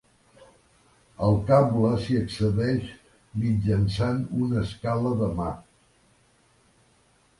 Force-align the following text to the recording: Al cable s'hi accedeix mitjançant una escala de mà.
Al 1.25 1.35
cable 1.49 1.91
s'hi 2.05 2.17
accedeix 2.21 2.87
mitjançant 3.43 4.19
una 4.47 4.59
escala 4.69 5.13
de 5.21 5.29
mà. 5.41 5.51